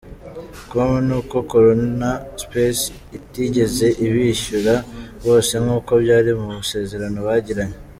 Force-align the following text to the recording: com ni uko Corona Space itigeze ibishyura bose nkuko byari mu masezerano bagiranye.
com 0.69 0.89
ni 1.07 1.13
uko 1.19 1.35
Corona 1.51 2.09
Space 2.41 2.83
itigeze 3.17 3.87
ibishyura 4.05 4.75
bose 5.25 5.53
nkuko 5.63 5.91
byari 6.03 6.29
mu 6.39 6.45
masezerano 6.57 7.17
bagiranye. 7.27 7.77